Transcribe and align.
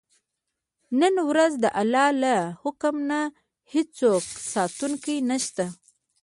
نن 0.99 1.15
ورځ 1.29 1.53
د 1.63 1.65
الله 1.81 2.09
له 2.23 2.35
حکم 2.61 2.95
نه 3.09 3.21
هېڅوک 3.73 4.23
ساتونکی 4.51 5.17
نه 5.29 5.37
شته. 5.45 5.65